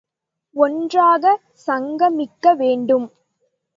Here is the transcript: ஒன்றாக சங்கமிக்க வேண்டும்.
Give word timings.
ஒன்றாக 0.55 1.33
சங்கமிக்க 1.67 2.53
வேண்டும். 2.55 3.07